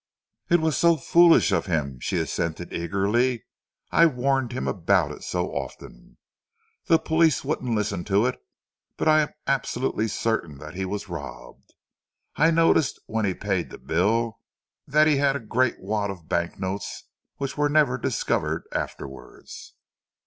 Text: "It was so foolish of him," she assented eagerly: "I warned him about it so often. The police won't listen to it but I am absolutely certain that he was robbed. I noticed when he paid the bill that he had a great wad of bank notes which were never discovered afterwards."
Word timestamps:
"It 0.49 0.59
was 0.61 0.75
so 0.75 0.97
foolish 0.97 1.51
of 1.51 1.67
him," 1.67 1.99
she 1.99 2.17
assented 2.17 2.73
eagerly: 2.73 3.43
"I 3.91 4.07
warned 4.07 4.51
him 4.51 4.67
about 4.67 5.11
it 5.11 5.21
so 5.23 5.51
often. 5.51 6.17
The 6.85 6.97
police 6.97 7.43
won't 7.45 7.61
listen 7.61 8.03
to 8.05 8.25
it 8.25 8.41
but 8.97 9.07
I 9.07 9.19
am 9.21 9.29
absolutely 9.45 10.07
certain 10.07 10.57
that 10.57 10.73
he 10.73 10.85
was 10.85 11.07
robbed. 11.07 11.75
I 12.35 12.49
noticed 12.49 12.99
when 13.05 13.25
he 13.25 13.35
paid 13.35 13.69
the 13.69 13.77
bill 13.77 14.39
that 14.87 15.05
he 15.05 15.17
had 15.17 15.35
a 15.35 15.39
great 15.39 15.79
wad 15.79 16.09
of 16.09 16.27
bank 16.27 16.57
notes 16.59 17.03
which 17.37 17.55
were 17.55 17.69
never 17.69 17.99
discovered 17.99 18.63
afterwards." 18.71 19.75